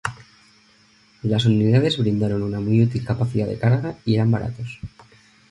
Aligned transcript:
Las 1.21 1.45
unidades 1.45 1.99
brindaron 1.99 2.41
una 2.41 2.59
muy 2.59 2.81
útil 2.81 3.05
capacidad 3.05 3.45
de 3.45 3.59
carga 3.59 3.99
y 4.03 4.15
eran 4.15 4.31
baratos. 4.31 4.79